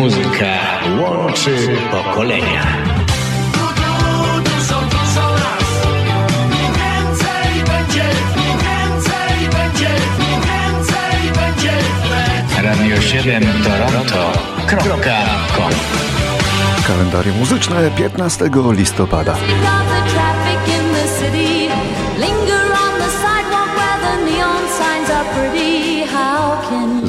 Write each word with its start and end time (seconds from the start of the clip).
Muzyka 0.00 0.54
łączy 1.00 1.76
pokolenia. 1.90 2.62
Radio 12.62 13.00
7 13.00 13.42
Toronto.com 13.64 15.70
Kalendarium 16.86 17.36
muzyczne 17.38 17.90
15 17.90 18.50
listopada. 18.70 19.36
Linger 22.18 22.66
on 22.84 22.92
the 22.98 23.10
sidewalk 23.22 23.70
where 23.76 23.98
the 24.00 24.14
neon 24.24 24.62
signs 24.78 25.10
are 25.10 25.24
pretty. 25.34 25.65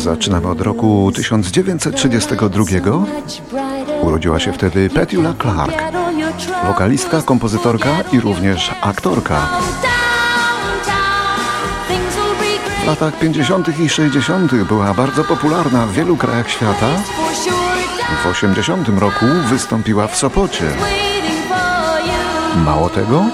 Zaczynamy 0.08 0.48
od 0.48 0.62
roku 0.62 1.11
1932. 1.16 2.60
much 2.60 3.42
brighter? 3.52 4.06
Urodziła 4.06 4.39
się 4.39 4.54
wtedy 4.54 4.89
Petula 4.89 5.34
Clark, 5.42 5.84
wokalistka, 6.68 7.21
kompozytorka 7.21 7.89
i 8.12 8.20
również 8.20 8.71
aktorka. 8.82 9.48
W 12.84 12.88
latach 12.88 13.20
50. 13.20 13.79
i 13.79 13.89
60. 13.89 14.56
była 14.56 14.93
bardzo 14.93 15.24
popularna 15.24 15.88
w 15.88 15.92
wielu 15.92 16.18
krajach 16.18 16.50
świata. 16.50 16.89
W 18.24 18.28
80 18.28 18.89
roku 18.89 19.26
wystąpiła 19.50 20.07
w 20.07 20.18
Sopocie. 20.18 20.65
Mało 22.65 22.89
tego, 22.89 23.26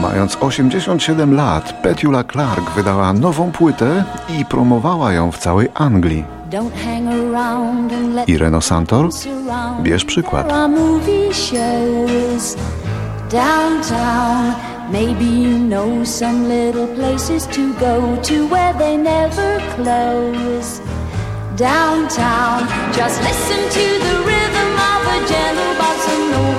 mając 0.00 0.36
87 0.40 1.34
lat, 1.34 1.72
Petula 1.82 2.24
Clark 2.24 2.70
wydała 2.70 3.12
nową 3.12 3.52
płytę 3.52 4.04
i 4.38 4.44
promowała 4.44 5.12
ją 5.12 5.32
w 5.32 5.38
całej 5.38 5.68
Anglii. 5.74 6.24
Ireno 8.26 8.60
Santor, 8.60 9.08
bierz 9.82 10.04
przykład. 10.04 10.52
Downtown. 13.30 14.54
Maybe 14.90 15.24
you 15.24 15.58
know 15.58 16.02
some 16.02 16.48
little 16.48 16.86
places 16.86 17.46
to 17.48 17.74
go 17.74 18.16
to 18.22 18.46
where 18.48 18.72
they 18.72 18.96
never 18.96 19.60
close. 19.76 20.80
Downtown, 21.56 22.66
just 22.96 23.20
listen 23.20 23.68
to 23.68 23.98
the 24.04 24.14
rhythm 24.24 24.70
of 24.90 25.06
a 25.12 25.18
gentle 25.28 25.74
bossa 25.78 26.14
nova. 26.30 26.57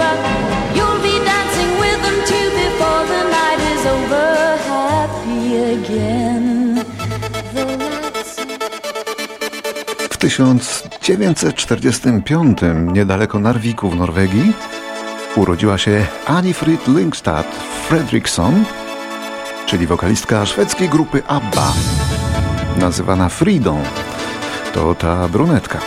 1945 10.30 12.60
niedaleko 12.94 13.40
Narviku 13.40 13.90
w 13.90 13.96
Norwegii 13.96 14.54
urodziła 15.36 15.78
się 15.78 16.06
Anifrid 16.26 16.88
Lyngstad 16.88 17.48
Fredriksson, 17.88 18.64
czyli 19.66 19.88
wokalistka 19.88 20.46
szwedzkiej 20.46 20.90
grupy 20.90 21.24
ABBA, 21.28 21.74
nazywana 22.78 23.30
Fridą. 23.30 23.84
To 24.74 24.96
ta 24.96 25.28
brunetka. 25.28 25.80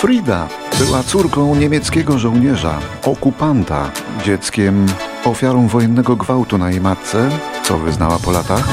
Frida 0.00 0.48
była 0.78 1.02
córką 1.02 1.54
niemieckiego 1.54 2.18
żołnierza, 2.18 2.78
okupanta, 3.04 3.90
dzieckiem 4.24 4.86
ofiarą 5.24 5.68
wojennego 5.68 6.16
gwałtu 6.16 6.58
na 6.58 6.70
jej 6.70 6.80
matce, 6.80 7.30
co 7.62 7.78
wyznała 7.78 8.18
po 8.18 8.30
latach. 8.30 8.64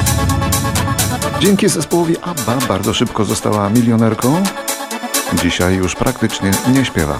Dzięki 1.39 1.69
zespołowi 1.69 2.15
ABBA 2.21 2.55
bardzo 2.67 2.93
szybko 2.93 3.25
została 3.25 3.69
milionerką. 3.69 4.43
Dzisiaj 5.43 5.75
już 5.75 5.95
praktycznie 5.95 6.51
nie 6.73 6.85
śpiewa. 6.85 7.19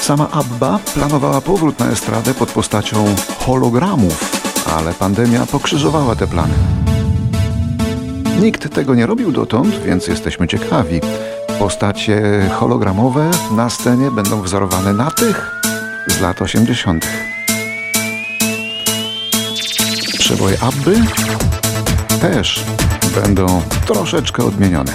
Sama 0.00 0.30
ABBA 0.30 0.78
planowała 0.94 1.40
powrót 1.40 1.78
na 1.78 1.90
estradę 1.90 2.34
pod 2.34 2.52
postacią 2.52 3.14
hologramów, 3.38 4.42
ale 4.76 4.94
pandemia 4.94 5.46
pokrzyżowała 5.46 6.16
te 6.16 6.26
plany. 6.26 6.54
Nikt 8.40 8.74
tego 8.74 8.94
nie 8.94 9.06
robił 9.06 9.32
dotąd, 9.32 9.80
więc 9.84 10.06
jesteśmy 10.06 10.48
ciekawi. 10.48 11.00
Postacie 11.58 12.48
hologramowe 12.52 13.30
na 13.50 13.70
scenie 13.70 14.10
będą 14.10 14.42
wzorowane 14.42 14.92
na 14.92 15.10
tych 15.10 15.50
z 16.06 16.20
lat 16.20 16.42
80. 16.42 17.06
Przeboje 20.18 20.56
ABBY 20.60 21.02
też 22.20 22.64
będą 23.14 23.62
troszeczkę 23.86 24.44
odmienione. 24.44 24.92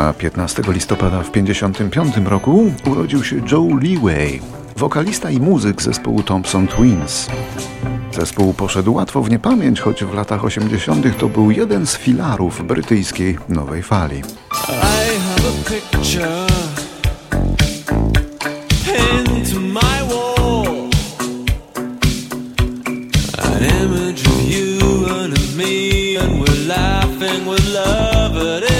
A 0.00 0.12
15 0.12 0.62
listopada 0.72 1.22
w 1.22 1.30
1955 1.30 2.28
roku 2.28 2.72
urodził 2.86 3.24
się 3.24 3.36
Joe 3.52 3.78
Leeway, 3.82 4.40
wokalista 4.76 5.30
i 5.30 5.40
muzyk 5.40 5.82
zespołu 5.82 6.22
Thompson 6.22 6.66
Twins. 6.66 7.28
Zespół 8.12 8.54
poszedł 8.54 8.94
łatwo 8.94 9.22
w 9.22 9.30
niepamięć, 9.30 9.80
choć 9.80 10.04
w 10.04 10.14
latach 10.14 10.44
80. 10.44 11.18
to 11.18 11.28
był 11.28 11.50
jeden 11.50 11.86
z 11.86 11.96
filarów 11.96 12.66
brytyjskiej 12.66 13.38
nowej 13.48 13.82
fali. 13.82 14.22
An 23.38 23.64
image 23.64 24.26
of 24.26 24.50
you 24.50 25.06
and 25.06 25.32
of 25.32 25.56
me, 25.56 26.16
and 26.16 26.40
we're 26.40 26.66
laughing 26.66 27.44
with 27.44 27.74
love 27.74 28.36
at 28.36 28.62
it 28.62 28.79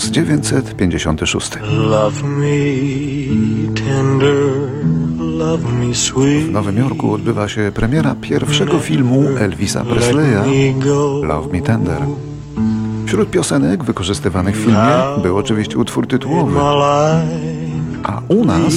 1956. 0.00 1.50
Love 1.70 2.22
me 2.22 2.48
tender, 3.74 4.44
love 5.18 5.72
me 5.72 5.94
sweet. 5.94 6.46
W 6.46 6.50
Nowym 6.50 6.76
Jorku 6.76 7.12
odbywa 7.12 7.48
się 7.48 7.72
premiera 7.74 8.14
pierwszego 8.20 8.78
filmu 8.78 9.22
Elvisa 9.38 9.84
Presleya. 9.84 10.42
Love 11.22 11.52
Me 11.52 11.60
Tender. 11.60 12.02
Wśród 13.06 13.30
piosenek 13.30 13.84
wykorzystywanych 13.84 14.56
w 14.56 14.58
filmie 14.58 15.22
był 15.22 15.36
oczywiście 15.36 15.78
utwór 15.78 16.06
tytułowy, 16.06 16.60
a 18.04 18.20
u 18.28 18.44
nas 18.44 18.74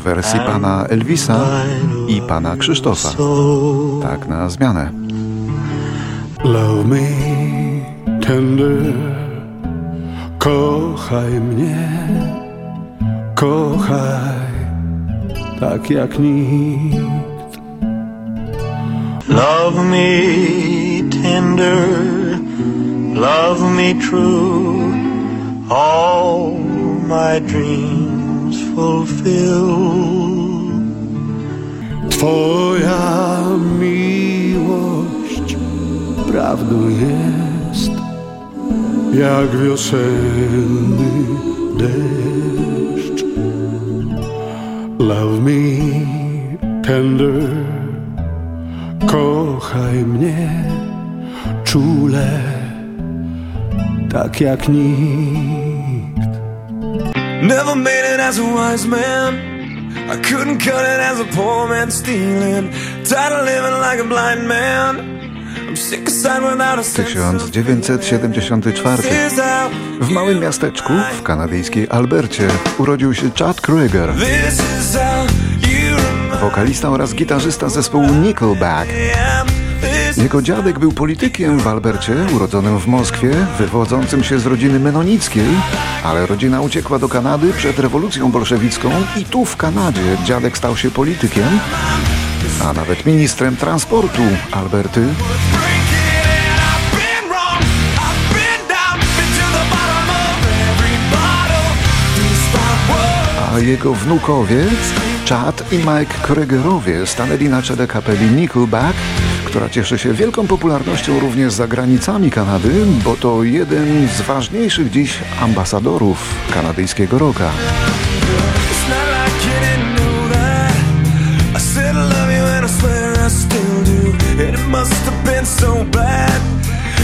w 0.00 0.02
wersji 0.04 0.40
pana 0.46 0.86
Elvisa 0.86 1.40
i 2.08 2.20
pana 2.20 2.56
Krzysztofa. 2.56 3.08
Tak 4.02 4.28
na 4.28 4.48
zmianę. 4.48 4.92
Love 6.44 6.84
me 6.88 7.00
tender, 8.20 8.72
kochaj 10.40 11.32
mnie, 11.40 11.88
kochaj 13.34 14.50
tak 15.60 15.90
jak 15.90 16.18
nikt. 16.18 17.52
Love 19.28 19.84
me 19.84 20.10
tender, 21.22 21.86
love 23.14 23.60
me 23.76 23.94
true, 23.94 24.92
all 25.68 26.56
my 27.08 27.40
dreams 27.40 28.56
fulfill. 28.74 29.70
Twoja 32.10 33.40
miłość 33.80 35.56
prawdą 36.28 36.88
jest, 36.88 37.49
jak 39.12 39.56
wiosenny 39.56 41.10
deszcz. 41.78 43.24
Love 44.98 45.40
me 45.40 45.60
tender, 46.82 47.42
kochaj 49.06 50.04
mnie 50.04 50.64
czule, 51.64 52.30
tak 54.12 54.40
jak 54.40 54.68
nikt. 54.68 56.30
Never 57.42 57.74
made 57.76 58.14
it 58.14 58.20
as 58.20 58.38
a 58.38 58.42
wise 58.42 58.88
man. 58.88 59.34
I 60.10 60.16
couldn't 60.16 60.58
cut 60.58 60.84
it 60.84 61.00
as 61.00 61.20
a 61.20 61.24
poor 61.24 61.68
man 61.68 61.90
stealing. 61.90 62.70
Tired 63.04 63.32
of 63.32 63.46
living 63.46 63.80
like 63.80 64.00
a 64.00 64.04
blind 64.04 64.48
man. 64.48 65.19
1974. 66.92 69.02
This 69.02 69.32
is 69.32 69.40
how 69.40 69.70
W 70.00 70.10
małym 70.10 70.40
miasteczku 70.40 70.92
w 71.18 71.22
kanadyjskiej 71.22 71.86
Albercie 71.90 72.48
urodził 72.78 73.14
się 73.14 73.30
Chad 73.38 73.60
Kroeger, 73.60 74.14
wokalista 76.40 76.90
oraz 76.90 77.14
gitarzysta 77.14 77.68
zespołu 77.68 78.06
Nickelback. 78.06 78.90
Jego 80.16 80.42
dziadek 80.42 80.78
był 80.78 80.92
politykiem 80.92 81.58
w 81.58 81.66
Albercie, 81.66 82.14
urodzonym 82.36 82.78
w 82.78 82.86
Moskwie, 82.86 83.30
wywodzącym 83.58 84.24
się 84.24 84.38
z 84.38 84.46
rodziny 84.46 84.80
menonickiej, 84.80 85.48
ale 86.04 86.26
rodzina 86.26 86.60
uciekła 86.60 86.98
do 86.98 87.08
Kanady 87.08 87.52
przed 87.52 87.78
rewolucją 87.78 88.30
bolszewicką 88.30 88.90
i 89.16 89.24
tu 89.24 89.44
w 89.44 89.56
Kanadzie 89.56 90.16
dziadek 90.24 90.58
stał 90.58 90.76
się 90.76 90.90
politykiem, 90.90 91.60
a 92.64 92.72
nawet 92.72 93.06
ministrem 93.06 93.56
transportu 93.56 94.22
Alberty. 94.52 95.08
Jego 103.60 103.94
wnukowie, 103.94 104.64
Chad 105.28 105.72
i 105.72 105.76
Mike 105.76 106.14
Kroegerowie, 106.22 107.06
stanęli 107.06 107.48
na 107.48 107.62
czele 107.62 107.86
kapeli 107.86 108.26
Nickelback, 108.26 108.96
która 109.44 109.68
cieszy 109.68 109.98
się 109.98 110.12
wielką 110.12 110.46
popularnością 110.46 111.20
również 111.20 111.52
za 111.52 111.68
granicami 111.68 112.30
Kanady, 112.30 112.86
bo 113.04 113.16
to 113.16 113.42
jeden 113.42 114.08
z 114.08 114.20
ważniejszych 114.20 114.90
dziś 114.90 115.18
ambasadorów 115.40 116.18
kanadyjskiego 116.54 117.18
rocka. 117.18 117.50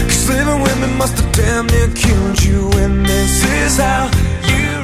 Cause 0.07 0.29
living 0.29 0.63
with 0.63 0.79
me 0.79 0.87
must 0.87 1.17
have 1.17 1.31
damn 1.31 1.67
near 1.67 1.87
killed 1.89 2.43
you. 2.43 2.69
And 2.83 3.05
this. 3.05 3.56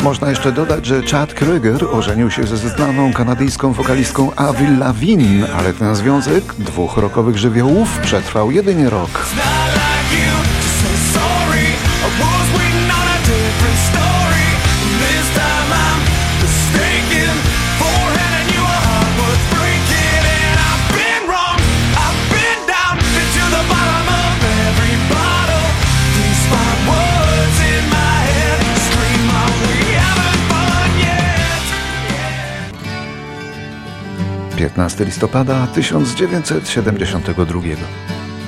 Można 0.03 0.29
jeszcze 0.29 0.51
dodać, 0.51 0.85
że 0.85 1.01
Chad 1.01 1.33
Kroeger 1.33 1.85
ożenił 1.91 2.31
się 2.31 2.43
ze 2.43 2.57
znaną 2.57 3.13
kanadyjską 3.13 3.73
wokalistką 3.73 4.35
Avril 4.35 4.77
Lavigne, 4.77 5.53
ale 5.53 5.73
ten 5.73 5.95
związek 5.95 6.43
dwóch 6.59 6.97
rockowych 6.97 7.37
żywiołów 7.37 7.99
przetrwał 7.99 8.51
jedynie 8.51 8.89
rok. 8.89 9.25
15 34.63 35.05
listopada 35.05 35.67
1972 35.67 37.61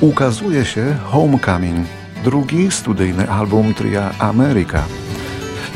ukazuje 0.01 0.65
się 0.65 0.97
Homecoming, 1.03 1.88
drugi 2.23 2.71
studyjny 2.71 3.29
album 3.29 3.73
tria 3.73 4.12
America. 4.19 4.83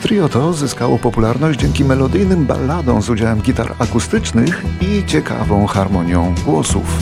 Trio 0.01 0.29
to 0.29 0.53
zyskało 0.53 0.99
popularność 0.99 1.59
dzięki 1.59 1.85
melodyjnym 1.85 2.45
balladom 2.45 3.01
z 3.01 3.09
udziałem 3.09 3.41
gitar 3.41 3.75
akustycznych 3.79 4.63
i 4.81 5.05
ciekawą 5.05 5.67
harmonią 5.67 6.35
głosów. 6.45 6.99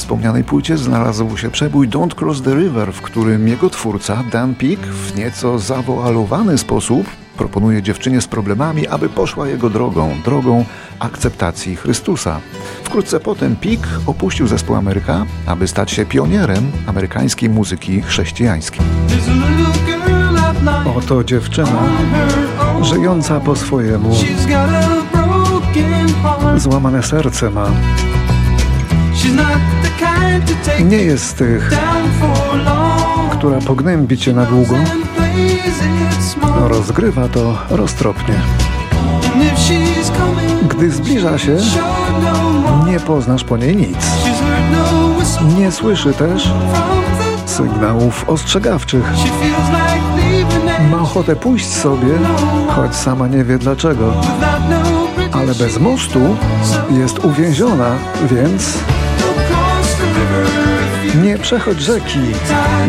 Wspomnianej 0.00 0.44
płycie 0.44 0.78
znalazł 0.78 1.36
się 1.36 1.50
przebój 1.50 1.88
Don't 1.88 2.14
Cross 2.22 2.42
the 2.42 2.54
River, 2.54 2.92
w 2.92 3.02
którym 3.02 3.48
jego 3.48 3.70
twórca 3.70 4.24
Dan 4.32 4.54
Peak 4.54 4.80
w 4.80 5.16
nieco 5.16 5.58
zawoalowany 5.58 6.58
sposób 6.58 7.06
proponuje 7.36 7.82
dziewczynie 7.82 8.20
z 8.20 8.26
problemami, 8.26 8.88
aby 8.88 9.08
poszła 9.08 9.48
jego 9.48 9.70
drogą, 9.70 10.16
drogą 10.24 10.64
akceptacji 10.98 11.76
Chrystusa. 11.76 12.40
Wkrótce 12.84 13.20
potem 13.20 13.56
Peak 13.56 13.88
opuścił 14.06 14.46
zespół 14.46 14.76
Ameryka, 14.76 15.26
aby 15.46 15.68
stać 15.68 15.90
się 15.90 16.06
pionierem 16.06 16.72
amerykańskiej 16.86 17.48
muzyki 17.48 18.02
chrześcijańskiej. 18.02 18.80
Oto 20.96 21.24
dziewczyna, 21.24 21.82
żyjąca 22.82 23.40
po 23.40 23.56
swojemu, 23.56 24.14
złamane 26.56 27.02
serce 27.02 27.50
ma. 27.50 27.66
Nie 30.84 30.96
jest 30.96 31.24
z 31.24 31.34
tych, 31.34 31.70
która 33.30 33.58
pognębi 33.58 34.18
cię 34.18 34.32
na 34.32 34.44
długo, 34.44 34.74
small. 36.20 36.68
rozgrywa 36.68 37.28
to 37.28 37.58
roztropnie. 37.70 38.34
Gdy 40.68 40.90
zbliża 40.90 41.38
się, 41.38 41.56
no 42.22 42.86
nie 42.86 43.00
poznasz 43.00 43.44
po 43.44 43.56
niej 43.56 43.76
nic. 43.76 43.98
No 44.72 45.58
Nie 45.58 45.72
słyszy 45.72 46.12
też 46.12 46.50
sygnałów 47.46 48.28
ostrzegawczych. 48.28 49.04
Ma 50.90 50.98
ochotę 51.00 51.36
pójść 51.36 51.68
sobie, 51.68 52.18
choć 52.68 52.96
sama 52.96 53.28
nie 53.28 53.44
wie 53.44 53.58
dlaczego. 53.58 54.14
no. 54.70 54.80
Ale 55.32 55.54
bez 55.54 55.78
mostu 55.78 56.36
jest 56.90 57.18
uwięziona, 57.18 57.90
więc 58.30 58.78
nie 61.14 61.38
przechodź 61.38 61.80
rzeki, 61.80 62.20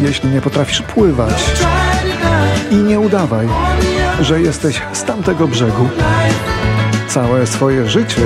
jeśli 0.01 0.30
nie 0.30 0.42
potrafisz 0.42 0.82
pływać. 0.82 1.44
I 2.72 2.75
nie 2.75 3.00
udawaj, 3.00 3.48
że 4.22 4.42
jesteś 4.42 4.82
z 4.94 5.04
tamtego 5.04 5.48
brzegu. 5.48 5.90
Całe 7.08 7.48
swoje 7.48 7.90
życie 7.90 8.22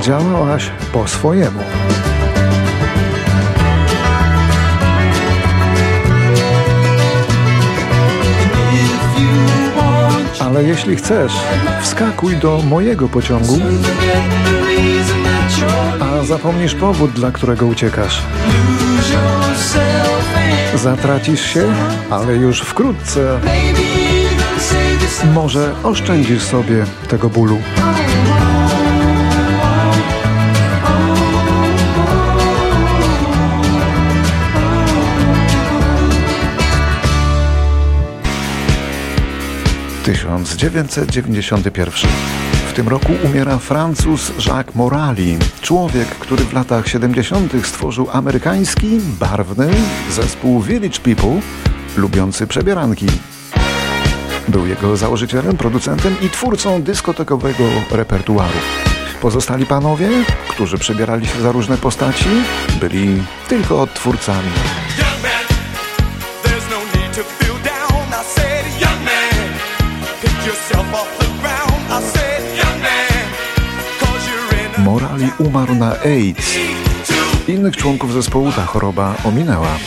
działałaś 0.00 0.70
po 0.92 1.08
swojemu. 1.08 1.60
Ale 10.40 10.64
jeśli 10.64 10.96
chcesz, 10.96 11.32
wskakuj 11.82 12.36
do 12.36 12.58
mojego 12.58 13.08
pociągu, 13.08 13.58
zapomnisz 16.24 16.74
powód, 16.74 17.10
dla 17.10 17.30
którego 17.30 17.66
uciekasz. 17.66 18.22
Zatracisz 20.74 21.40
się, 21.40 21.74
ale 22.10 22.36
już 22.36 22.60
wkrótce 22.60 23.40
może 25.34 25.74
oszczędzisz 25.82 26.42
sobie 26.42 26.84
tego 27.08 27.28
bólu. 27.28 27.58
Tysiąc 40.04 40.56
dziewięćset 40.56 41.10
dziewięćdziesiąty 41.10 41.70
pierwszy. 41.70 42.06
Tym 42.76 42.88
roku 42.88 43.12
umiera 43.24 43.58
Francuz 43.58 44.32
Jacques 44.46 44.74
Morali, 44.74 45.38
człowiek, 45.60 46.08
który 46.08 46.44
w 46.44 46.52
latach 46.52 46.88
70. 46.88 47.52
stworzył 47.66 48.08
amerykański, 48.12 49.00
barwny 49.20 49.70
zespół 50.10 50.62
Village 50.62 50.98
People, 50.98 51.40
lubiący 51.96 52.46
przebieranki. 52.46 53.06
Był 54.48 54.66
jego 54.66 54.96
założycielem, 54.96 55.56
producentem 55.56 56.16
i 56.22 56.30
twórcą 56.30 56.82
dyskotekowego 56.82 57.64
repertuaru. 57.90 58.58
Pozostali 59.20 59.66
panowie, 59.66 60.08
którzy 60.48 60.78
przebierali 60.78 61.26
się 61.26 61.40
za 61.40 61.52
różne 61.52 61.76
postaci, 61.76 62.28
byli 62.80 63.22
tylko 63.48 63.82
odtwórcami. 63.82 64.50
Umarł 75.38 75.74
na 75.74 75.96
AIDS. 76.00 76.54
Innych 77.48 77.76
członków 77.76 78.12
zespołu 78.12 78.52
ta 78.52 78.66
choroba 78.66 79.14
ominęła. 79.24 79.78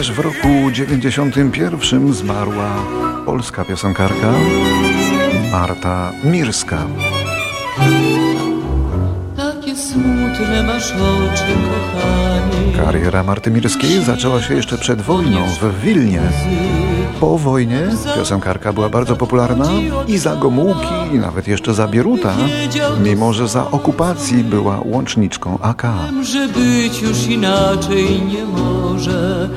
Również 0.00 0.16
w 0.16 0.18
roku 0.18 0.70
91 0.72 2.14
zmarła 2.14 2.70
polska 3.26 3.64
piosenkarka 3.64 4.32
Marta 5.52 6.12
Mirska. 6.24 6.78
Takie 9.36 9.76
smutne 9.76 10.62
masz 10.62 10.92
oczy, 10.92 11.44
kochanie. 11.70 12.84
Kariera 12.84 13.22
Marty 13.22 13.50
Mirskiej 13.50 14.04
zaczęła 14.04 14.42
się 14.42 14.54
jeszcze 14.54 14.78
przed 14.78 15.02
wojną 15.02 15.46
w 15.60 15.80
Wilnie. 15.80 16.22
Po 17.20 17.38
wojnie 17.38 17.80
piosenkarka 18.16 18.72
była 18.72 18.88
bardzo 18.88 19.16
popularna 19.16 19.68
i 20.06 20.18
za 20.18 20.36
Gomułki, 20.36 20.94
i 21.12 21.18
nawet 21.18 21.48
jeszcze 21.48 21.74
za 21.74 21.88
Bieruta, 21.88 22.34
mimo 23.02 23.32
że 23.32 23.48
za 23.48 23.70
okupacji 23.70 24.44
była 24.44 24.80
łączniczką 24.84 25.58
AK. 25.62 25.86
Że 26.22 26.48
być 26.48 27.02
już 27.02 27.26
inaczej 27.26 28.22
nie 28.22 28.44
może. 28.44 29.48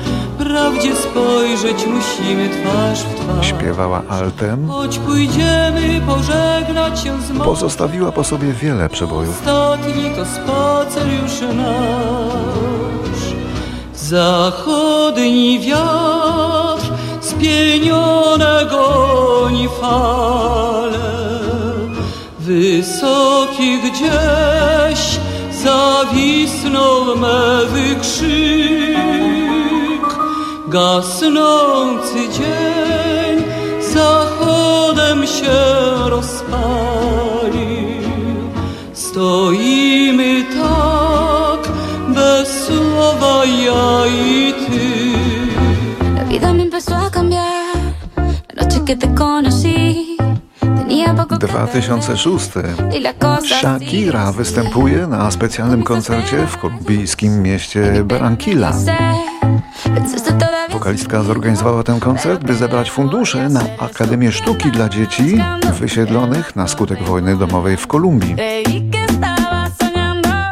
Prawdzie 0.54 0.96
spojrzeć 0.96 1.86
musimy 1.86 2.48
twarz 2.48 3.02
w 3.02 3.14
twarz. 3.14 3.46
Śpiewała 3.46 4.02
altem, 4.08 4.68
Choć 4.68 4.98
pójdziemy 4.98 6.00
pożegnać 6.06 7.00
się 7.00 7.22
z 7.22 7.30
mocą. 7.30 7.44
pozostawiła 7.44 8.12
po 8.12 8.24
sobie 8.24 8.52
wiele 8.52 8.88
przebojów. 8.88 9.38
Ostatni 9.40 10.10
to 10.16 10.24
spacer 10.24 11.08
już 11.22 11.40
nasz. 11.56 13.34
Zachodni 13.94 15.60
wiatr 15.60 16.86
spienione 17.20 18.66
goni 18.70 19.68
fale. 19.80 20.98
Wysoki 22.38 23.78
gdzieś 23.78 25.18
zawisnął 25.64 27.16
mewy. 27.16 27.83
Gasnący 30.74 32.28
dzień 32.36 33.44
zachodem 33.94 35.26
się 35.26 35.58
rozpalił. 36.10 37.54
Stoimy 38.92 40.44
tak 40.44 41.72
bez 42.08 42.66
słowa 42.66 43.44
ja 43.44 44.06
i 44.06 44.54
ty. 44.66 45.14
La 46.16 46.24
vida 46.24 46.52
me 46.52 46.62
empezó 46.62 46.94
a 47.06 47.10
cambiar 47.10 47.76
la 48.56 48.64
noche 48.64 48.80
que 48.86 48.96
te 48.96 49.14
conocí. 49.14 50.16
Tenía 50.60 51.14
poco 51.14 51.38
que 51.38 51.46
2006. 51.46 52.48
ver 52.54 53.44
y 53.44 53.48
Shakira 53.48 54.32
występuje 54.32 55.06
na 55.06 55.30
specjalnym 55.30 55.82
koncercie 55.82 56.46
w 56.46 56.58
kolumbijskim 56.58 57.42
mieście 57.42 58.04
Barranquilla. 58.04 58.72
Wokalistka 60.74 61.22
zorganizowała 61.22 61.82
ten 61.82 62.00
koncert, 62.00 62.44
by 62.44 62.54
zebrać 62.54 62.90
fundusze 62.90 63.48
na 63.48 63.60
Akademię 63.78 64.32
Sztuki 64.32 64.70
dla 64.70 64.88
Dzieci 64.88 65.38
wysiedlonych 65.80 66.56
na 66.56 66.68
skutek 66.68 67.02
wojny 67.02 67.36
domowej 67.36 67.76
w 67.76 67.86
Kolumbii. 67.86 68.36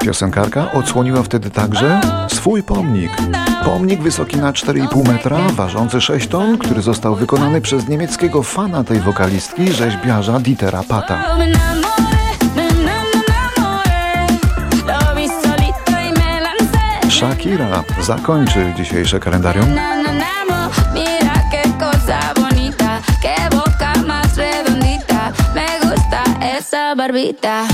Piosenkarka 0.03 0.73
odsłoniła 0.73 1.23
wtedy 1.23 1.51
także 1.51 2.01
swój 2.29 2.63
pomnik. 2.63 3.11
Pomnik 3.65 4.03
wysoki 4.03 4.37
na 4.37 4.53
4,5 4.53 5.09
metra, 5.09 5.39
ważący 5.53 6.01
6 6.01 6.29
ton, 6.29 6.59
który 6.59 6.83
został 6.83 7.15
wykonany 7.15 7.61
przez 7.61 7.89
niemieckiego 7.89 8.43
fana 8.43 8.85
tej 8.85 9.01
wokalistki, 9.01 9.73
rzeźbiarza 9.73 10.41
Dietera 10.41 10.83
Pata. 10.89 11.25
Shakira 17.11 17.85
zakończy 18.01 18.73
dzisiejsze 18.77 19.21
kalendarium. 19.21 19.67
Me 25.55 25.67
gusta 25.83 26.23
esa 26.41 26.95
barbita. 26.95 27.67